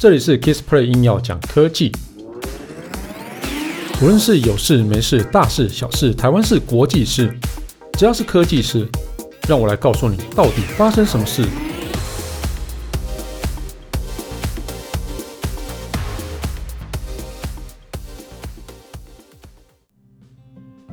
[0.00, 1.92] 这里是 Kissplay 硬要讲科技，
[4.02, 7.32] 无论是有事没事、大事小事、台湾事、国际事，
[7.92, 8.88] 只要是科技事，
[9.48, 11.44] 让我来告诉你到底发生什么事。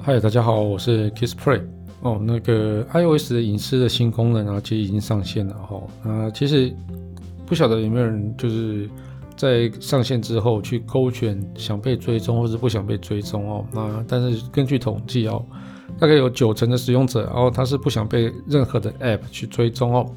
[0.00, 1.62] 嗨，大家好，我是 Kissplay。
[2.00, 5.82] 哦，那个 iOS 的隐私的新功能啊，其实已经上线了哈。
[6.04, 6.74] 啊，其实。
[7.46, 8.88] 不晓得有没有人就是
[9.36, 13.64] 在上线之后去勾选想被追踪或是不想被追踪哦。
[13.72, 15.44] 那但是根据统计哦，
[15.98, 20.10] 大概有九成的使用者，然后他是不想被任何的 App 去追踪哦。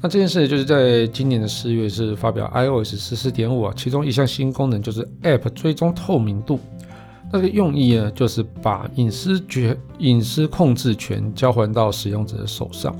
[0.00, 6.60] 那这件事就是在今年的四月是发表 iOS 十四点五啊，其中一项新功能就是 App 追踪透明度。
[7.30, 12.96] 那个用意呢，就是把隐私权、隐私控制权交还到使用者的手上。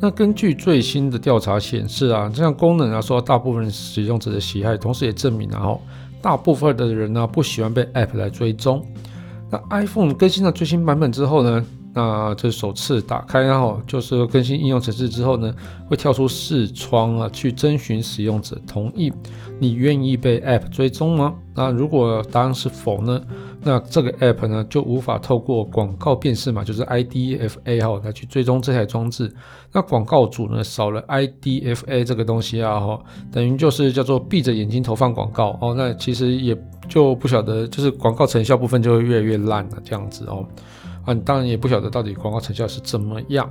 [0.00, 5.80] 那根据最新的调查显示啊，这项功能啊受到大部分使用者的喜爱，同时也证明了哦，
[6.22, 8.84] 大部分的人呢不喜欢被 App 来追踪。
[9.50, 15.52] 那 iPhone 更新了最新版本之后呢，那这首次打开然后就是更新应用程式之后呢，
[15.88, 19.12] 会跳出视窗啊，去征询使用者同意，
[19.58, 21.34] 你愿意被 App 追踪吗？
[21.54, 23.20] 那如果答案是否呢？
[23.60, 29.30] 那这个 app 呢，就无法透过广告辨识码，就是 IDFA 哈，来去追踪这台装置。
[29.72, 33.00] 那广告主呢，少了 IDFA 这个东西啊哈，
[33.32, 35.74] 等于就是叫做闭着眼睛投放广告哦。
[35.76, 36.56] 那其实也
[36.88, 40.46] 就不晓得，就是广告成效部分就会越来越烂了这样子哦。
[41.04, 43.50] 啊，当然也不晓得到底广告成效是怎么样。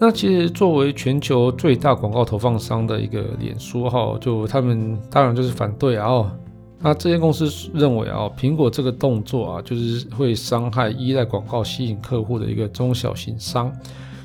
[0.00, 6.30] 那其实作为全球最大广告投放商的一个脸书哈，就他们当然就是反对啊哦。
[6.80, 13.72] 那这间公司认为啊，苹果这个动作啊，就是会伤害依赖广告吸引客户的一个中小型商，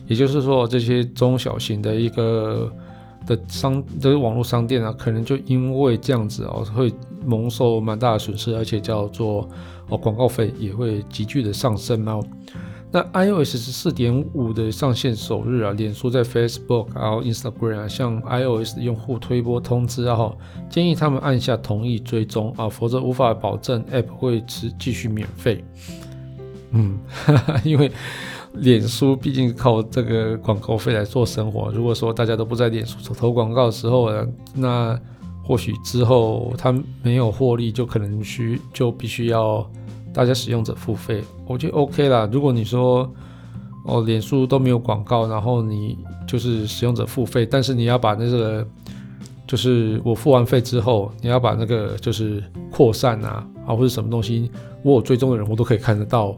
[0.07, 2.71] 也就是说，这些中小型的一个
[3.25, 6.93] 的商，这个网络商店啊，可能就因为这样子哦，会
[7.25, 9.49] 蒙受蛮大的损失，而且叫做
[9.89, 12.23] 哦，广告费也会急剧的上升哦。
[12.93, 20.37] 那 iOS 十四点五的上线首日啊，脸书在 Facebook 然后 Instagram 啊，向 iOS 的用户推播通知，然后
[20.69, 25.63] 建议他们按下同意追踪啊，否则无法保证 App 会持继续免费。
[26.69, 27.91] 嗯，哈哈，因为
[28.53, 31.71] 脸书毕竟靠这个广告费来做生活。
[31.71, 34.99] 如果说大家都不在脸书投广告的时候呢，那
[35.43, 36.71] 或许之后他
[37.01, 39.67] 没有获利，就可能需就必须要。
[40.13, 42.29] 大家使用者付费，我觉得 OK 啦。
[42.31, 43.11] 如果你说
[43.85, 45.97] 哦，脸书都没有广告，然后你
[46.27, 48.65] 就是使用者付费，但是你要把那个，
[49.45, 52.41] 就是我付完费之后，你要把那个就是
[52.71, 54.49] 扩散啊，啊或者什么东西，
[54.83, 56.37] 我有追踪的人我都可以看得到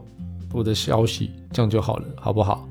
[0.52, 2.66] 我的消息，这样就好了，好不好？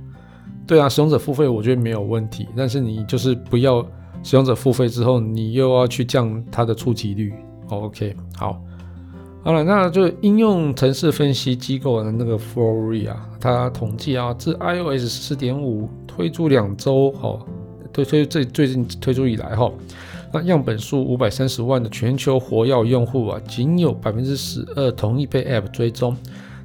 [0.67, 3.85] 对啊，使用者付费我觉得没有问题，但是你就是不要
[4.23, 7.33] 使用者付费之后，你又要去降它的触及率。
[7.69, 8.61] OK，好。
[9.45, 17.37] 好了，那就应用程式分析机构的那个 Flurry 啊，它统计啊，自 iOS 十四点五推出两周，哈，
[17.93, 19.71] 推推最最近推出以来，哈，
[20.33, 26.17] 那样本数五百三十万的全球活跃用户啊，仅有百分之十二同意被 App 追踪，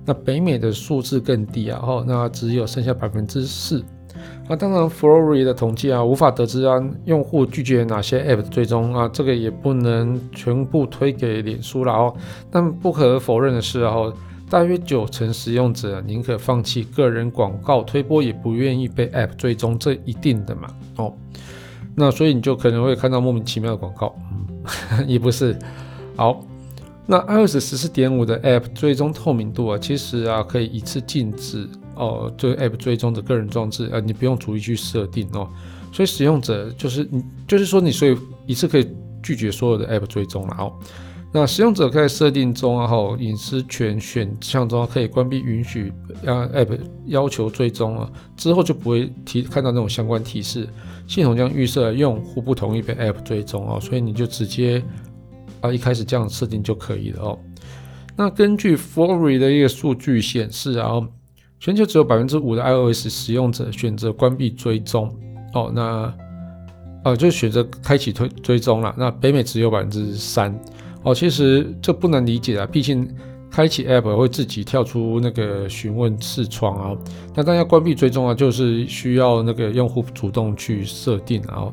[0.07, 3.85] 那北美的数字更低啊，哈，那只有剩下百分之四。
[4.49, 12.13] 那当然，Flurry 的统计啊，无法得知啊，用户拒绝哪些 App 的追踪啊，这个也不能全部推给脸书了哦。
[12.51, 14.13] 但不可否认的是哦，
[14.51, 21.13] 大约九成使用者宁可放弃个人广告推播，也不愿意被 App 追踪，这一定的嘛哦。
[21.95, 25.57] 那所以你就可能会看到莫名其妙的广告，嗯， 也不是。
[26.17, 26.45] 好，
[27.07, 31.69] 那 iOS 十四点五的 App 追踪透明度啊，其实啊可以一次禁止。
[32.01, 35.47] 哦，这个 App 追踪的个人装置，呃，你不用逐一去设定哦。
[35.93, 38.17] 所以使用者就是你，就是说你所以
[38.47, 38.89] 一次可以
[39.23, 40.73] 拒绝所有的 App 追踪了哦。
[41.33, 50.69] 那使用者可以设定中啊，后隐私权选项中可以关闭允许让 App 要求追踪啊，之后就不会提看到那种相关提示。
[51.07, 54.83] 系统将预设用户不同意被 App 追踪哦，所以你就直接
[55.61, 57.39] 啊一开始这样设定就可以了哦。
[58.17, 61.01] 那根据 Flurry 的一个数据显示啊。
[61.61, 65.15] 全球只有百分之五的 iOS 使用者选择关闭追踪
[65.53, 66.11] 哦，那
[67.05, 68.95] 呃就选择开启推追踪了。
[68.97, 70.59] 那北美只有百分之三
[71.03, 73.07] 哦，其实这不难理解啊，毕竟
[73.51, 76.97] 开启 App 会自己跳出那个询问视窗啊。
[77.35, 81.71] 那大家关闭追踪啊，就是需要那个用户主动去设定啊。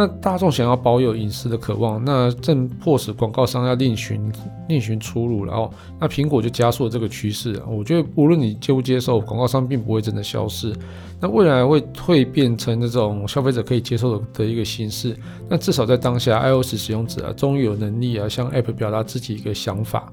[0.00, 4.32] 那大众想要保有隐私的渴望，那正迫使广告商要另寻
[4.66, 7.62] 另寻出路，然后那苹果就加速了这个趋势。
[7.68, 10.74] 我觉得无论你接不接受，广告商并不会真的消失。
[11.20, 15.14] 那未来会会变成那种消费者可以接受的的一个形式。
[15.50, 20.10] 那至少在当下，iOS 使用者啊，终于有能力啊，向 App 表达自己一个想法。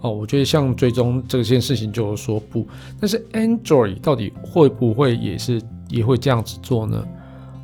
[0.00, 2.66] 哦，我觉得像追踪这件事情就说不，
[2.98, 7.06] 但是 Android 到底会不会也是也会这样子做呢？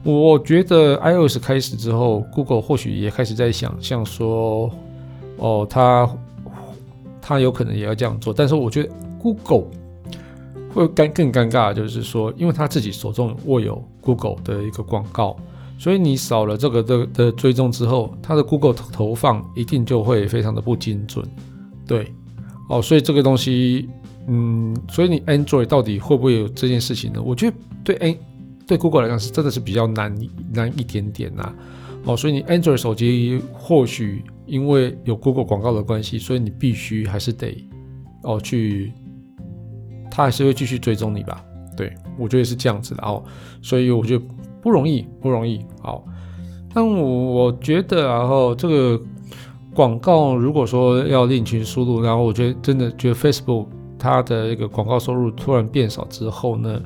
[0.06, 4.70] 我觉得 iOS 开始之后，Google 或许也开始在想象说，
[5.38, 6.08] 哦，它
[7.20, 8.88] 它有可能也要这样做，但是我觉得
[9.18, 9.64] Google
[10.72, 15.36] 会尴更尴尬，就是说，因为他自己手中握有 Google 的一个广告，
[15.76, 21.26] 所以你少了这个的的追踪之后，它的 Google 投放一定就会非常的不精准，
[21.84, 22.12] 对。
[22.68, 23.88] 哦，所以这个东西，
[24.28, 27.20] 嗯，所以你 Android 到底会不会有这件事情呢？
[27.20, 28.16] 我觉得对 N
[28.66, 30.14] 对 Google 来讲是真的是比较难
[30.52, 31.54] 难一点点呐、
[32.04, 37.64] 哦，所以你 Android 手机或许因为有 Google 广告的关系，所以你必须还是得
[38.22, 38.92] 哦去，
[40.10, 41.44] 他还是会继续追踪你吧？
[41.76, 43.22] 对，我觉得是这样子的哦。
[43.62, 44.24] 所以我觉得
[44.60, 45.64] 不容易，不容易。
[45.80, 46.04] 好，
[46.74, 49.00] 但我我觉得然后这个。
[49.74, 53.66] 广告如果说要另寻出路，然后我觉得真的觉得 Facebook
[53.98, 56.80] 它的一个广告收入突然变少之后呢，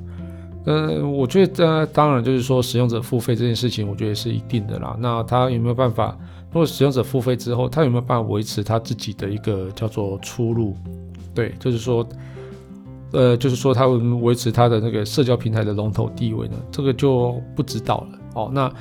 [0.65, 4.97] 呃，我觉得当然就是说使用者付费这件事情，我觉得是一定的啦。
[4.99, 6.17] 那他有没有办法？
[6.53, 10.77] 如果使用者付费之后，他有没有办法维持他自己的一个叫做出路？
[11.35, 12.07] 对，就是说，
[13.13, 16.57] 呃，就是说他会维持他的那个社交平台的龙头地位呢？
[16.71, 18.19] 这个就不知道了。
[18.35, 18.73] 哦，那。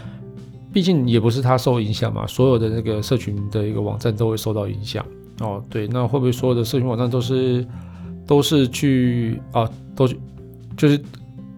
[0.72, 5.04] 毕竟也不是他受影响嘛，所有的那个社群的一个网站都会受到影响
[5.40, 5.64] 哦。
[5.68, 7.66] 对，那会不会所有的社群网站都是
[8.28, 10.20] 都是去啊，都去
[10.78, 11.02] 就是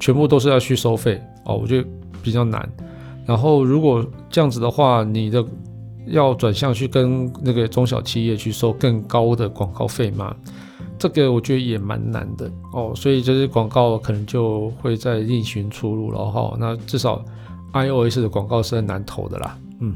[0.01, 1.55] 全部都是要去收费哦？
[1.55, 1.87] 我觉得
[2.21, 2.69] 比较难。
[3.25, 5.41] 然后如果这样子的话，你的
[6.07, 10.35] 要转向去跟那个中小企业去收更高的广告费嘛？
[10.99, 12.91] 这个我觉得也蛮难的哦。
[12.93, 16.57] 所以这些广告可能就会在另寻出路了哈。
[16.59, 17.23] 那至少。
[17.73, 19.95] iOS 的广告是很难投的啦，嗯，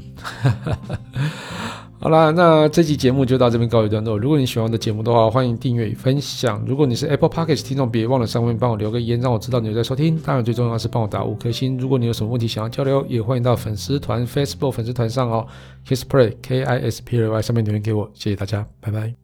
[1.97, 4.15] 好啦，那这期节目就到这边告一段落。
[4.17, 6.63] 如果你喜欢我的节目的话，欢迎订阅与分享。
[6.67, 10.15] 如果你是 Apple Podcast 听众，别忘了上面帮我留个言，让我知道你有在收听。
[10.19, 11.77] 当然，最重要的是帮我打五颗星。
[11.79, 15.47] 如果你有什么问题想要交流，也欢迎到粉丝团 Facebook 粉丝团上哦
[15.87, 18.11] ，Kisplay K I S P L Y 上面留言给我。
[18.13, 19.15] 谢谢大家，拜拜。